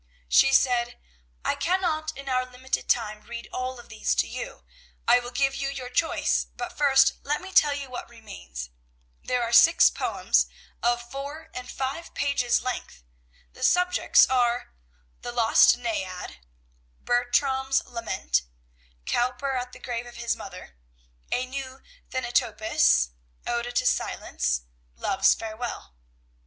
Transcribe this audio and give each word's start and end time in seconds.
She 0.27 0.51
said, 0.51 0.97
"I 1.45 1.53
cannot, 1.53 2.17
in 2.17 2.27
our 2.27 2.43
limited 2.43 2.89
time, 2.89 3.21
read 3.21 3.47
all 3.53 3.79
of 3.79 3.87
these 3.89 4.15
to 4.15 4.27
you. 4.27 4.65
I 5.07 5.19
will 5.19 5.29
give 5.29 5.53
you 5.53 5.69
your 5.69 5.89
choice, 5.91 6.47
but 6.57 6.75
first, 6.75 7.19
let 7.23 7.39
me 7.39 7.51
tell 7.51 7.75
you 7.75 7.87
what 7.87 8.09
remains. 8.09 8.71
There 9.23 9.43
are 9.43 9.53
six 9.53 9.91
poems 9.91 10.47
of 10.81 11.11
four 11.11 11.51
and 11.53 11.69
five 11.69 12.15
pages 12.15 12.63
length. 12.63 13.03
The 13.53 13.61
subjects 13.61 14.25
are: 14.27 14.73
"The 15.21 15.31
Lost 15.31 15.77
Naiad; 15.77 16.39
Bertram's 17.03 17.85
Lament; 17.85 18.41
Cowper 19.05 19.51
at 19.53 19.71
the 19.71 19.77
Grave 19.79 20.07
of 20.07 20.15
His 20.15 20.35
Mother; 20.35 20.77
A 21.31 21.45
New 21.45 21.83
Thanatopsis; 22.09 23.11
Ode 23.45 23.75
to 23.75 23.85
Silence; 23.85 24.61
Love's 24.95 25.35
Farewell. 25.35 25.93